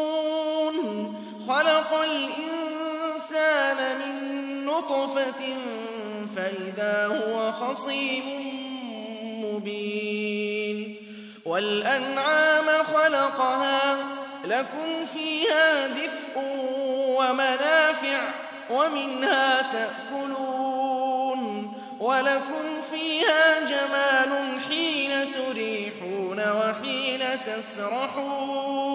[1.47, 5.55] خلق الإنسان من نطفة
[6.35, 8.23] فإذا هو خصيم
[9.45, 10.95] مبين.
[11.45, 13.97] والأنعام خلقها
[14.45, 16.37] لكم فيها دفء
[17.17, 18.21] ومنافع
[18.69, 20.82] ومنها تأكلون.
[22.03, 28.93] ولكم فيها جمال حين تريحون وحين تسرحون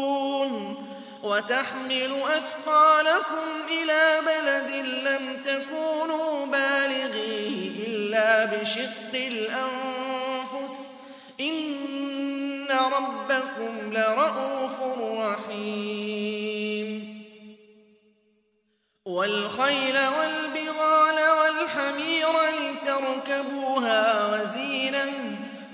[1.22, 10.94] وتحمل أثقالكم إلى بلد لم تكونوا بالغيه إلا بشق الأنفس
[11.40, 14.80] إن ربكم لرءوف
[15.18, 16.68] رحيم
[19.04, 19.96] والخيل
[20.78, 25.12] والبغال والحمير لتركبوها وزينة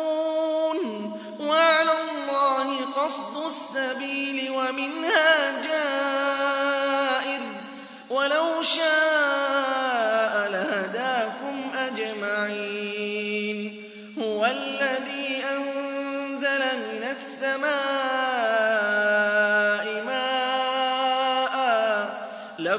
[1.40, 7.42] وعلى الله قصد السبيل ومنها جائر
[8.09, 13.56] ولو شاء لهداكم أجمعين
[14.20, 17.84] هو الذي أنزل من السماء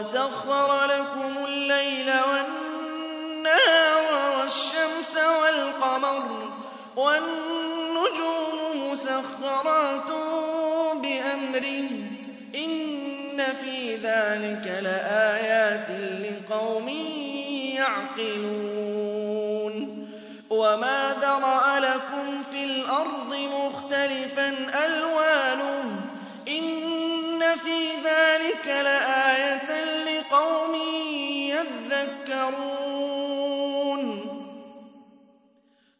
[0.00, 4.04] وسخر لكم الليل والنهار
[4.38, 6.52] والشمس والقمر
[6.96, 10.10] والنجوم مسخرات
[10.94, 11.90] بأمره.
[12.54, 15.88] إن في ذلك لآيات
[16.24, 16.88] لقوم
[18.18, 19.76] يعقلون.
[20.50, 24.48] وما ذرأ لكم في الأرض مختلفا
[24.86, 26.00] ألوانه.
[26.48, 29.49] إن في ذلك لآية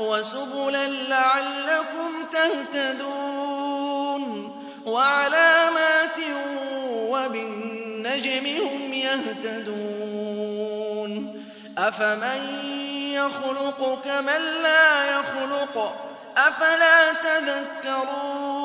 [0.00, 3.80] وسبلا لعلكم تهتدون
[4.86, 6.18] وعلامات
[7.08, 10.10] وبالنجم هم يهتدون
[11.78, 12.70] أفمن
[13.12, 15.94] يخلق كمن لا يخلق
[16.36, 18.60] أفلا تذكرون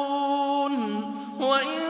[1.39, 1.81] وإن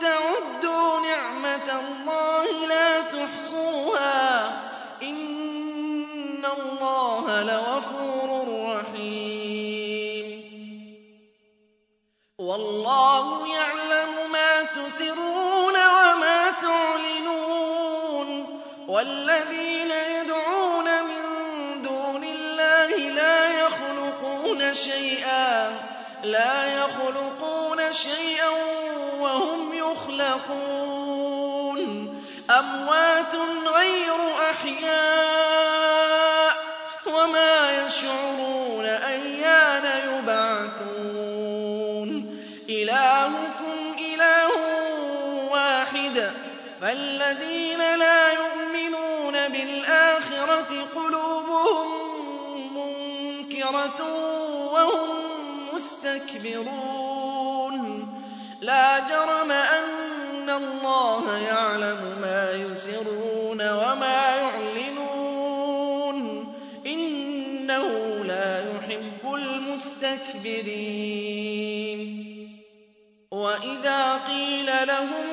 [0.00, 4.67] تعدوا نعمة الله لا تحصوها
[7.42, 9.28] لغفور رحيم.
[12.38, 16.98] والله يعلم ما تسرون وما تعلنون.
[18.88, 21.22] والذين يدعون من
[21.82, 25.70] دون الله لا يخلقون شيئا
[26.22, 28.48] لا يخلقون شيئا
[29.20, 30.98] وهم يخلقون.
[32.50, 33.34] أموات
[33.66, 34.16] غير
[34.50, 34.98] أحياء.
[34.98, 35.17] وما
[37.98, 41.58] يشعرون أيان يبعثون.
[42.70, 44.50] إلهكم إله
[45.52, 46.30] واحد.
[46.80, 52.08] فالذين لا يؤمنون بالآخرة قلوبهم
[53.68, 54.02] خَاشِعَةٌ
[54.72, 55.08] وَهُم
[55.74, 56.78] مُّسْتَكْبِرُونَ.
[58.60, 64.47] لَا جَرَمَ أَنَّ اللَّهَ يَعْلَمُ مَا يُسِرُّونَ وَمَا يُعْلِنُونَ ۚ
[69.78, 70.98] يُحِبُّ الْمُسْتَكْبِرِينَ.
[73.30, 75.26] وَإِذَا قِيلَ لَهُم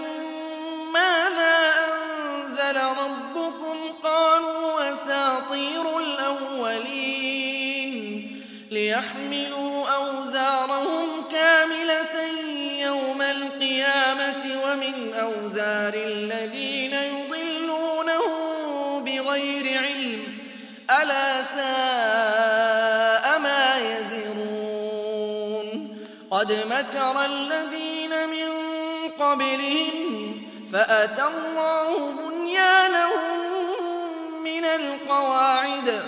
[0.93, 7.25] مَّاذَا أَنزَلَ رَبُّكُمْ قَالُوا أَسَاطِيرُ الْأَوَّلِينَ.
[8.71, 12.15] لِيَحْمِلُوا أَوْزَارَهُمْ كَامِلَةً
[12.85, 16.74] يَوْمَ الْقِيَامَةِ وَمِنْ أَوْزَارِ الَّذِينَ
[26.31, 28.49] قَدْ مَكَرَ الَّذِينَ مِن
[29.19, 30.41] قَبْلِهِمْ
[30.73, 33.39] فَأَتَى اللَّهُ بُنْيَانَهُم
[34.43, 36.01] مِّنَ الْقَوَاعِدِ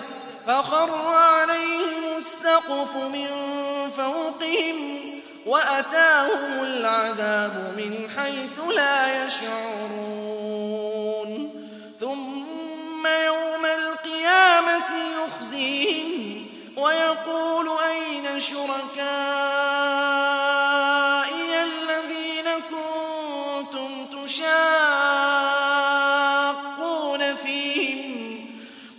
[0.48, 3.28] فَخَرَّ عَلَيْهِمُ السَّقْفُ مِن
[3.98, 5.00] فَوْقِهِمْ
[5.46, 10.52] وَأَتَاهُمُ الْعَذَابُ مِنْ حَيْثُ لَا يَشْعُرُونَ.
[12.00, 14.90] ثُمَّ يَوْمَ الْقِيَامَةِ
[15.24, 16.46] يُخْزِيهِمْ
[16.78, 20.07] وَيَقُولُ أَيْنَ شُرَكَائِيَ
[24.28, 24.44] تُشَاقُّونَ
[27.36, 28.50] فِيهِمْ ۚ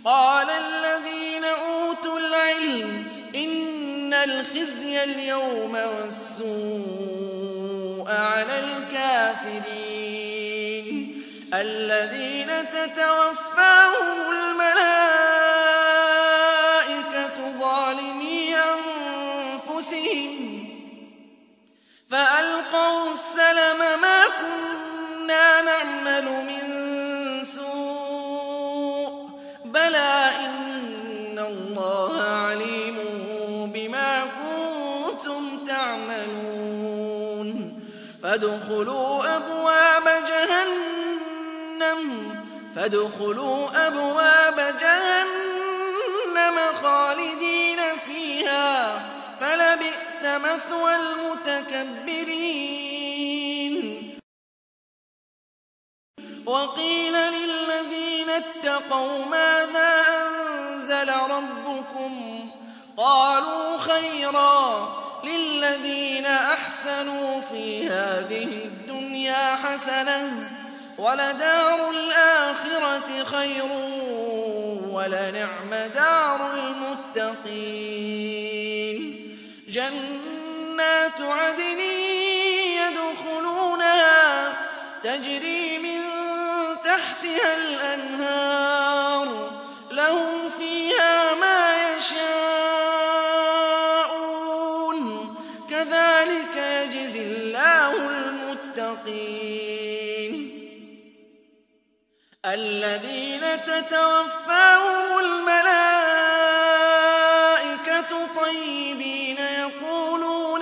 [0.05, 6.49] قَالَ الَّذِينَ أُوتُوا الْعِلْمَ إِنَّ الْخِزْيَ الْيَوْمَ وَالسُّوءَ
[8.11, 9.69] عَلَى الْكَافِرِينَ
[11.53, 14.79] الَّذِينَ تَتَوَفَّاهُمُ الْمَلَائِكَةُ
[17.59, 20.33] ظَالِمِي أَنفُسِهِمْ
[22.11, 24.78] فَأَلْقَوْا السَّلَمَ مَا كُنَّا
[26.03, 26.61] نَعْمَلُ مِن
[27.45, 29.31] سُوءٍ ۚ.
[29.65, 32.97] بَلَىٰ إِنَّ اللَّهَ عَلِيمٌ
[33.73, 37.49] بِمَا كُنتُمْ تَعْمَلُونَ.
[38.23, 39.37] فَادْخُلُوا
[43.87, 49.01] أَبْوَابَ جَهَنَّمَ خَالِدِينَ فِيهَا ۖ.
[49.41, 52.29] فَلَبِئْسَ مَثْوَى الْمُتَكَبِّرِينَ.
[58.79, 62.49] اتَّقَوْا مَاذَا أَنزَلَ رَبُّكُمْ ۚ
[62.97, 70.31] قَالُوا خَيْرًا ۗ لِّلَّذِينَ أَحْسَنُوا فِي هَٰذِهِ الدُّنْيَا حَسَنَةٌ ۚ
[70.99, 73.69] وَلَدَارُ الْآخِرَةِ خَيْرٌ ۚ
[74.89, 77.59] وَلَنِعْمَ دَارُ الْمُتَّقِينَ
[79.67, 81.79] جَنَّاتُ عَدْنٍ
[82.81, 84.53] يَدْخُلُونَهَا
[85.03, 86.01] تَجْرِي مِن
[86.83, 88.58] تَحْتِهَا الْأَنْهَارُ
[102.79, 105.71] الَّذِينَ تَتَوَفَّاهُمُ الْمَلَائِكَةُ
[108.35, 110.61] طَيِّبِينَ يَقُولُونَ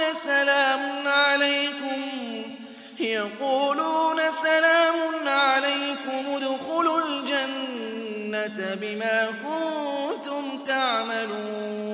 [4.31, 11.93] سَلَامٌ عَلَيْكُمُ ادْخُلُوا الْجَنَّةَ بِمَا كُنتُمْ تَعْمَلُونَ.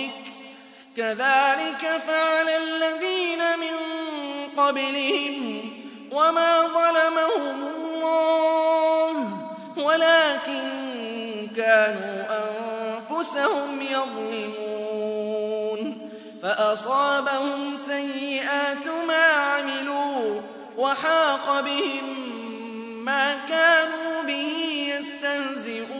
[0.00, 0.30] رَبِّكَ ۚ.
[0.96, 3.76] كَذَٰلِكَ فَعَلَ الَّذِينَ مِن
[4.56, 5.64] قَبْلِهِمْ ۚ
[6.14, 9.14] وَمَا ظَلَمَهُمُ اللَّهُ
[9.76, 10.68] وَلَٰكِن
[11.56, 15.00] كَانُوا أَنفُسَهُمْ يَظْلِمُونَ.
[16.42, 20.40] فَأَصَابَهُمْ سَيِّئَاتُ مَا عَمِلُوا
[20.76, 22.04] وَحَاقَ بِهِم
[23.04, 24.52] مَّا كَانُوا بِهِ
[24.98, 25.99] يَسْتَهْزِئُونَ.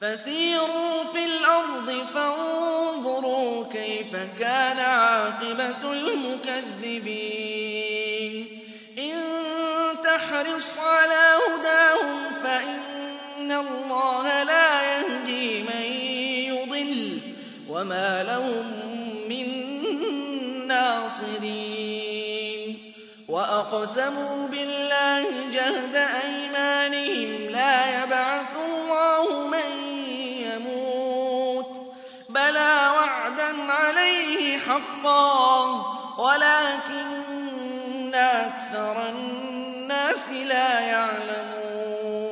[0.00, 7.12] فَسِيرُوا فِي الْأَرْضِ فَانظُرُوا كَيْفَ كَانَ عَاقِبَةُ الْمُكَذِّبِينَ.
[8.98, 9.14] إِن
[10.04, 15.82] تَحْرِصْ عَلَىٰ هُدَاهُمْ فَإِنَّ اللَّهَ لَا يَهْدِي مَن
[16.52, 17.22] يُضِلُّ ۖ
[17.70, 18.72] وَمَا لَهُم
[19.28, 19.48] مِّن
[20.66, 22.36] نَّاصِرِينَ.
[23.28, 27.85] وَأَقْسَمُوا بِاللَّهِ جَهْدَ أَيْمَانِهِمْ لَا
[34.66, 35.64] حَقًّا
[36.18, 42.26] وَلَٰكِنَّ أَكْثَرَ النَّاسِ لَا يَعْلَمُونَ.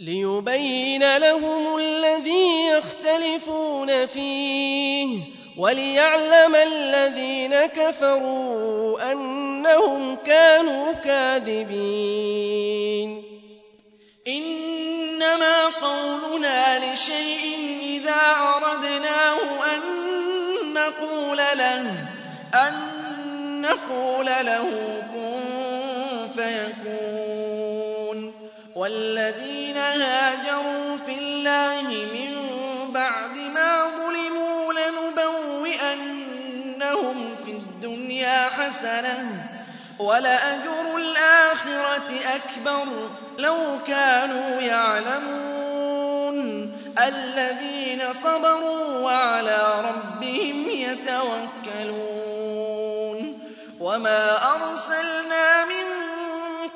[0.00, 5.18] لِيُبَيِّنَ لَهُمُ الَّذِي يَخْتَلِفُونَ فِيهِ
[5.58, 12.22] وَلِيَعْلَمَ الَّذِينَ كَفَرُوا أَنَّهُمْ كَانُوا كَاذِبِينَ.
[14.28, 18.20] إِنَّمَا قَوْلُنَا لِشَيْءٍ إِذَا
[18.56, 20.05] أَرَدْنَاهُ أَن
[23.60, 24.70] نَّقُولَ لَهُ
[25.14, 25.40] كُن
[26.36, 28.18] فَيَكُونُ.
[28.74, 32.32] وَالَّذِينَ هَاجَرُوا فِي اللَّهِ مِن
[32.92, 35.76] بَعْدِ مَا ظُلِمُوا لَنُبَوِّئَنَّهُمْ
[37.44, 45.55] فِي الدُّنْيَا حَسَنَةً ۖ وَلَأَجْرُ الْآخِرَةِ أَكْبَرُ ۚ لَوْ كَانُوا يَعْلَمُونَ.
[46.98, 51.96] الَّذِينَ صَبَرُوا وَعَلَىٰ رَبِّهِمْ يَتَوَكَّلُونَ.
[53.80, 55.84] وَمَا أَرْسَلْنَا مِن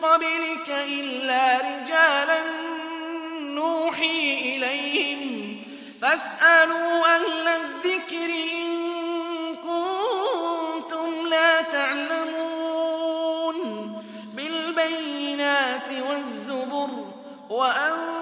[0.02, 2.40] قَبْلِكَ إِلَّا رِجَالًا
[3.40, 5.20] نُّوحِي إِلَيْهِمْ
[5.54, 5.66] ۖ.
[6.02, 8.66] فَاسْأَلُوا أَهْلَ الذِّكْرِ إِن
[9.56, 13.56] كُنتُمْ لَا تَعْلَمُونَ.
[14.34, 16.90] بِالْبَيِّنَاتِ وَالزُّبُرِ ۗ
[17.52, 18.19] وَأَنزَلْنَا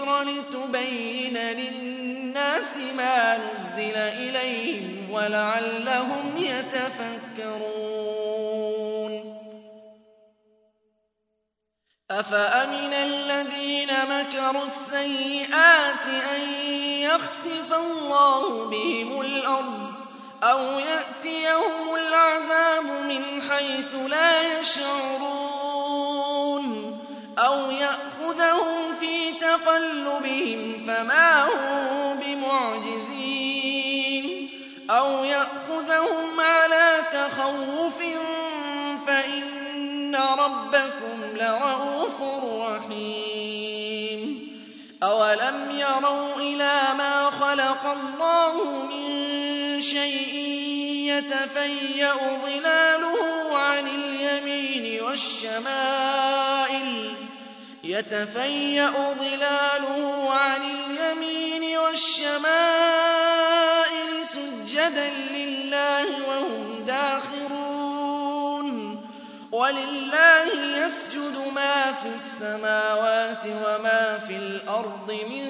[0.00, 7.60] الذِّكْرَ لِتُبَيِّنَ لِلنَّاسِ مَا نُزِّلَ إِلَيْهِمْ وَلَعَلَّهُمْ يَتَفَكَّرُونَ.
[12.10, 16.40] أَفَأَمِنَ الَّذِينَ مَكَرُوا السَّيِّئَاتِ أَن
[17.00, 19.92] يَخْسِفَ اللَّهُ بِهِمُ الْأَرْضَ
[20.42, 25.90] أَوْ يَأْتِيَهُمُ الْعَذَابُ مِنْ حَيْثُ لَا يَشْعُرُونَ
[27.38, 27.70] أَوْ
[29.64, 33.70] تَقَلُّبِهِمْ فَمَا هُم بِمُعْجِزِينَ
[34.90, 37.98] أَوْ يَأْخُذَهُمْ عَلَىٰ تَخَوُّفٍ
[39.06, 44.50] فَإِنَّ رَبَّكُمْ لَرَءُوفٌ رَّحِيمٌ
[45.02, 50.34] أَوَلَمْ يَرَوْا إِلَىٰ مَا خَلَقَ اللَّهُ مِن شَيْءٍ
[51.12, 52.14] يَتَفَيَّأُ
[52.44, 56.90] ظِلَالُهُ عَنِ الْيَمِينِ وَالشَّمَائِلِ
[57.90, 62.50] يَتَفَيَّأُ ظِلَالُهُ عَنِ الْيَمِينِ وَالشَّمَائِلِ
[64.26, 68.70] سُجَّدًا لِّلَّهِ وَهُمْ دَاخِرُونَ.
[69.52, 70.46] وَلِلَّهِ
[70.86, 75.49] يَسْجُدُ مَا فِي السَّمَاوَاتِ وَمَا فِي الْأَرْضِ مِن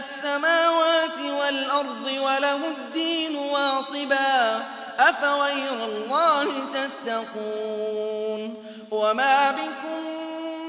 [0.21, 4.63] السَّمَاوَاتِ وَالْأَرْضِ وَلَهُ الدِّينُ وَاصِبًا ۚ
[4.99, 10.01] أَفَغَيْرَ اللَّهِ تَتَّقُونَ وَمَا بِكُم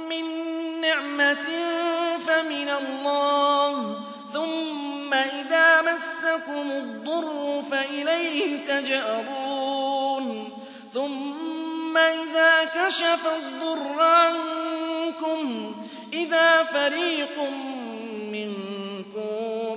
[0.08, 0.24] مِّن
[0.80, 1.46] نِّعْمَةٍ
[2.26, 10.48] فَمِنَ اللَّهِ ۖ ثُمَّ إِذَا مَسَّكُمُ الضُّرُّ فَإِلَيْهِ تَجْأَرُونَ
[10.94, 15.72] ثُمَّ إِذَا كَشَفَ الضُّرَّ عَنكُمْ
[16.12, 17.36] إِذَا فَرِيقٌ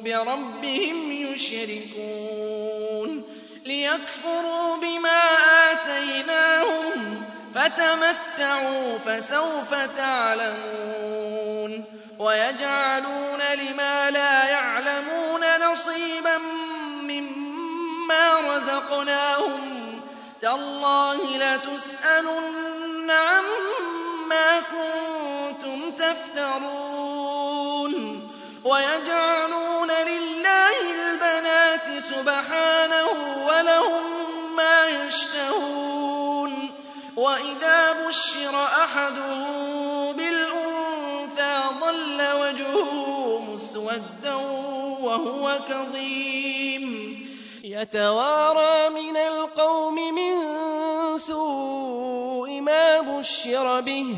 [0.05, 3.09] بِرَبِّهِمْ يُشْرِكُونَ
[3.65, 5.21] لِيَكْفُرُوا بِمَا
[5.71, 7.19] آتَيْنَاهُمْ ۚ
[7.57, 11.83] فَتَمَتَّعُوا فَسَوْفَ تَعْلَمُونَ
[12.19, 16.37] وَيَجْعَلُونَ لِمَا لَا يَعْلَمُونَ نَصِيبًا
[17.01, 27.15] مِّمَّا رَزَقْنَاهُمْ ۗ تَاللَّهِ لَتُسْأَلُنَّ عَمَّا كُنتُمْ تَفْتَرُونَ
[28.63, 29.44] وَيَجْعَلُونَ
[38.07, 44.33] بُشِّرَ أَحَدُهُم بِالْأُنثَىٰ ظَلَّ وَجْهُهُ مُسْوَدًّا
[45.01, 47.15] وَهُوَ كَظِيمٌ.
[47.63, 50.33] يَتَوَارَىٰ مِنَ الْقَوْمِ مِن
[51.17, 54.15] سُوءِ مَا بُشِّرَ بِهِ.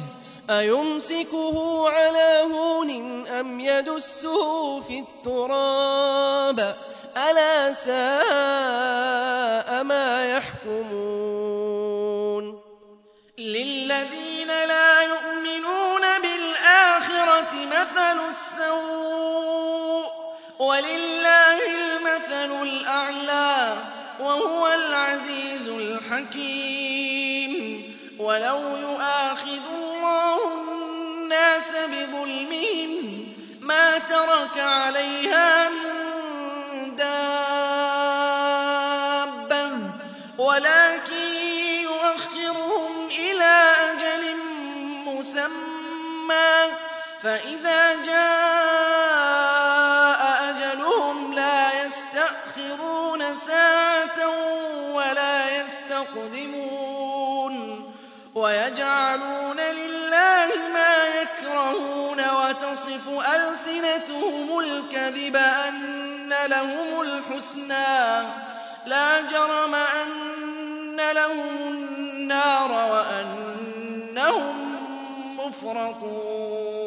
[0.49, 2.89] أَيُمْسِكُهُ عَلَىٰ هُونٍ
[3.27, 6.75] أَمْ يَدُسُّهُ فِي التُّرَابِ ۗ؟
[7.17, 11.36] أَلَا سَاءَ مَا يَحْكُمُونَ.
[13.47, 20.09] لِلَّذِينَ لَا يُؤْمِنُونَ بِالْآخِرَةِ مَثَلُ السَّوْءِ ۖ
[20.61, 23.79] وَلِلَّهِ الْمَثَلُ الْأَعْلَىٰ ۚ
[24.21, 27.53] وَهُوَ الْعَزِيزُ الْحَكِيمُ.
[28.19, 29.86] وَلَوْ يُؤَاخِذُ
[47.27, 49.19] فَإِذَا جَاءَ
[50.49, 54.29] أَجَلُهُمْ لَا يَسْتَأْخِرُونَ سَاعَةً ۖ
[54.95, 56.73] وَلَا يَسْتَقْدِمُونَ
[58.35, 68.27] وَيَجْعَلُونَ لِلَّهِ مَا يَكْرَهُونَ وَتَصِفُ أَلْسِنَتُهُمُ الْكَذِبَ أَنَّ لَهُمُ الْحُسْنَىٰ ۖ
[68.87, 74.55] لَا جَرَمَ أَنَّ لَهُمُ النَّارَ وَأَنَّهُم
[75.39, 76.86] مُّفْرَطُونَ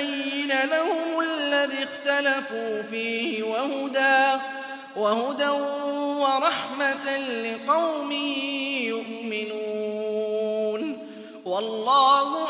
[0.00, 3.42] لِتُبَيِّنَ لَهُمُ الَّذِي اخْتَلَفُوا فِيهِ
[4.96, 5.48] وَهُدًى
[6.20, 8.12] وَرَحْمَةً لِّقَوْمٍ
[8.82, 9.80] يُؤْمِنُونَ.
[11.44, 12.48] وَاللَّهُ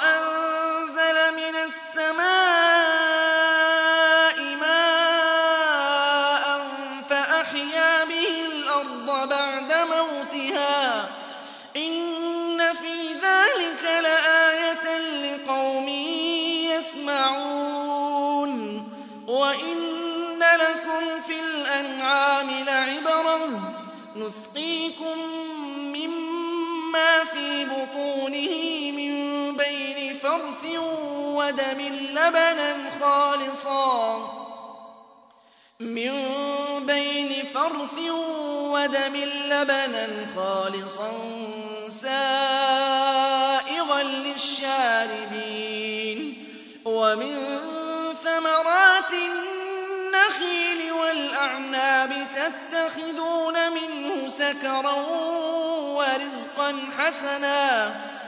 [31.51, 31.81] وَدَمٍ
[39.51, 41.13] لَّبَنًا خَالِصًا
[41.89, 43.23] سَائِغًا
[44.31, 45.39] لِّلشَّارِبِينَ
[46.85, 47.37] وَمِن
[48.25, 54.95] ثَمَرَاتِ النَّخِيلِ وَالْأَعْنَابِ تَتَّخِذُونَ مِنْهُ سَكَرًا
[55.99, 58.20] وَرِزْقًا حَسَنًا ۗ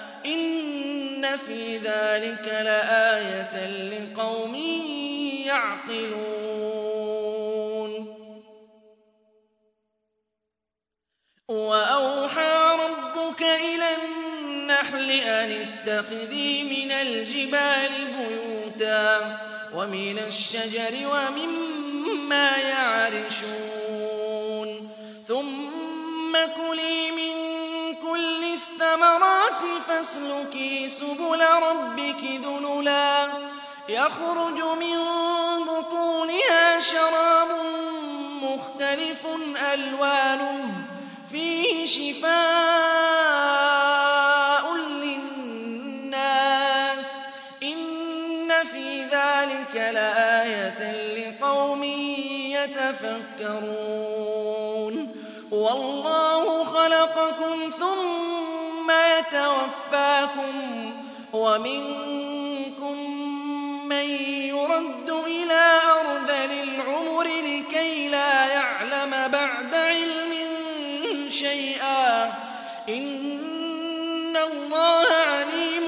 [1.25, 4.55] إِنَّ فِي ذَٰلِكَ لَآيَةً لِّقَوْمٍ
[5.47, 6.33] يَعْقِلُونَ
[11.49, 19.39] وَأَوْحَىٰ رَبُّكَ إِلَى النَّحْلِ أَنِ اتَّخِذِي مِنَ الْجِبَالِ بُيُوتًا
[19.75, 23.89] وَمِنَ الشَّجَرِ وَمِمَّا يَعْرِشُونَ
[25.29, 27.52] ثُمَّ كُلِي مِن
[28.03, 33.29] كُلِّ الثَّمَرَاتِ فَاسْلُكِي سُبُلَ رَبِّكِ ذُلُلًا.
[33.89, 34.99] يَخْرُجُ مِن
[35.65, 37.49] بُطُونِهَا شَرَابٌ
[38.43, 39.27] مُّخْتَلِفٌ
[39.73, 40.69] أَلْوَانُهُ.
[41.33, 42.33] فِيهِ شِفَاءٌ
[44.77, 46.17] لِّلنَّاسِ
[47.05, 47.09] ۗ.
[47.63, 51.85] إِنَّ فِي ذَٰلِكَ لَآيَةً لِّقَوْمٍ
[52.53, 54.12] يَتَفَكَّرُونَ.
[55.73, 60.53] وَاللَّهُ خَلَقَكُمْ ثُمَّ يَتَوَفَّاكُمْ
[60.93, 62.97] ۖ وَمِنكُم
[63.89, 64.07] مَّن
[64.53, 70.33] يُرَدُّ إِلَىٰ أَرْذَلِ الْعُمُرِ لِكَيْ لَا يَعْلَمَ بَعْدَ عِلْمٍ
[71.31, 72.33] شَيْئًا ۚ.
[72.89, 75.85] إِنَّ اللَّهَ عَلِيمٌ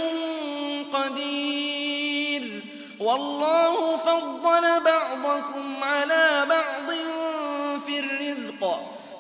[0.93, 2.63] قَدِيرٌ.
[3.01, 7.04] وَاللَّهُ فَضَّلَ بَعْضَكُمْ عَلَىٰ بَعْضٍ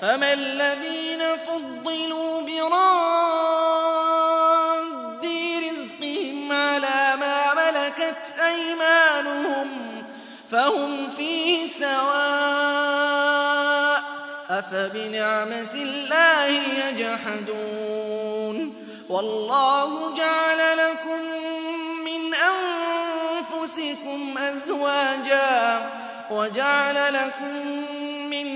[0.04, 2.90] فَمَا الَّذِينَ فُضِّلُوا بِرَادِّي
[5.70, 9.68] رِزْقِهِمْ عَلَىٰ مَا مَلَكَتْ أَيْمَانُهُمْ
[10.50, 13.00] فَهُمْ فِيهِ سَوَاءٌ
[14.00, 14.04] ۚ
[14.50, 16.46] أَفَبِنِعْمَةِ اللَّهِ
[16.88, 18.74] يَجْحَدُونَ
[19.08, 21.20] وَاللَّهُ جَعَلَ لَكُم
[22.04, 25.90] مِّنْ أَنفُسِكُمْ أَزْوَاجًا
[26.30, 27.84] وَجَعَلَ لَكُم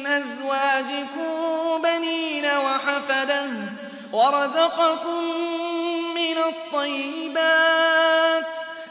[0.08, 3.46] أَزْوَاجِكُم بَنِينَ وَحَفَدَةً
[4.12, 5.24] وَرَزَقَكُم
[6.14, 8.46] مِّنَ الطَّيِّبَاتِ ۚ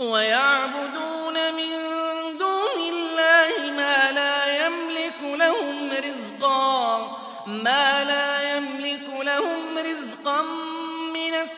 [0.00, 1.83] وَيَعْبُدُونَ مِن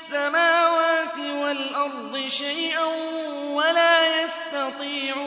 [0.06, 2.84] السَّمَاوَاتِ وَالْأَرْضِ شَيْئًا
[3.58, 5.26] وَلَا يَسْتَطِيعُونَ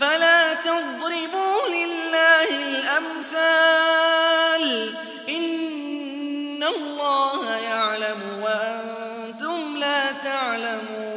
[0.00, 3.84] فَلَا تَضْرِبُوا لِلَّهِ الْأَمْثَالَ
[4.92, 4.94] ۚ
[5.28, 11.12] إِنَّ اللَّهَ يَعْلَمُ وَأَنتُمْ لَا تَعْلَمُونَ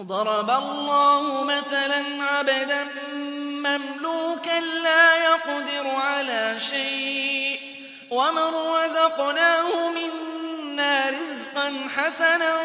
[0.00, 3.11] ضَرَبَ اللَّهُ مَثَلًا عَبْدًا
[3.62, 7.60] مَّمْلُوكًا لَّا يَقْدِرُ عَلَىٰ شَيْءٍ.
[8.10, 12.56] وَمَن رَّزَقْنَاهُ مِنَّا رِزْقًا حَسَنًا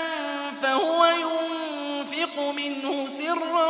[0.63, 3.69] فَهُوَ يُنفِقُ مِنْهُ سِرًّا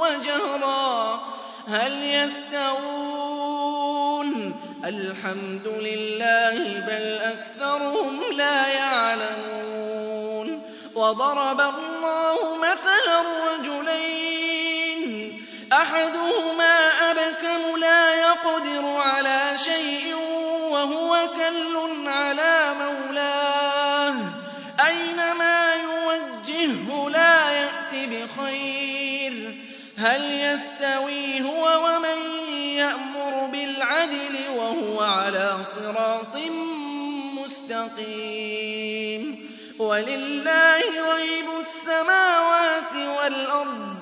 [0.00, 1.20] وَجَهْرًا.
[1.68, 2.92] هَلْ يَسْتَوُونَ
[4.52, 4.54] ۚ؟
[4.86, 10.62] الْحَمْدُ لِلَّهِ ۚ بَلْ أَكْثَرُهُمْ لَا يَعْلَمُونَ.
[10.94, 14.11] وَضَرَبَ اللَّهُ مَثَلًا رَّجُلَيْنِ
[15.92, 20.14] أَحَدُهُمَا أَبْكَمُ لَا يَقْدِرُ عَلَىٰ شَيْءٍ
[20.70, 24.14] وَهُوَ كَلٌّ عَلَىٰ مَوْلَاهُ
[24.88, 29.54] أَيْنَمَا يُوَجِّههُّ لَا يَأْتِ بِخَيْرٍ ۖ
[30.00, 32.18] هَلْ يَسْتَوِي هُوَ وَمَن
[32.56, 36.36] يَأْمُرُ بِالْعَدْلِ وَهُوَ عَلَىٰ صِرَاطٍ
[37.38, 39.22] مُّسْتَقِيمٍ
[39.78, 40.82] وَلِلَّهِ
[41.14, 44.01] غَيْبُ السَّمَاوَاتِ وَالْأَرْضِ ۚ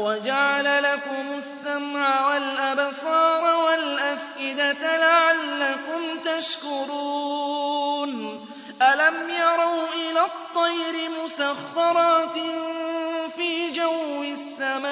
[0.00, 8.10] وَجَعَلَ لَكُمُ السَّمْعَ وَالْأَبْصَارَ وَالْأَفْئِدَةَ لَعَلَّكُمْ تَشْكُرُونَ.
[8.82, 12.38] أَلَمْ يَرَوْا إِلَى الطَّيْرِ مُسَخَّرَاتٍ
[13.36, 14.90] فِي جَوِّ السَّمَاءِ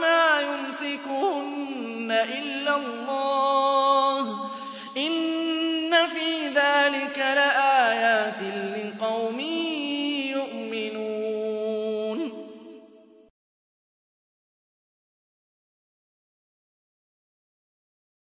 [0.00, 2.95] مَا يُمْسِكُهُنَّ إِلَّا اللَّهُ ۗ